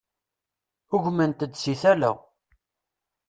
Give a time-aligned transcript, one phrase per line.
[0.95, 2.11] Ugment-d si tala.